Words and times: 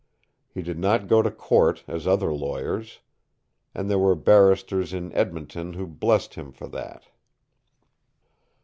He 0.51 0.63
did 0.63 0.79
not 0.79 1.07
go 1.07 1.21
to 1.21 1.29
court 1.29 1.83
as 1.87 2.07
other 2.07 2.33
lawyers; 2.33 3.01
and 3.75 3.87
there 3.87 3.99
were 3.99 4.15
barristers 4.15 4.93
in 4.93 5.13
Edmonton 5.13 5.73
who 5.73 5.85
blessed 5.85 6.33
him 6.33 6.51
for 6.51 6.65
that. 6.69 7.03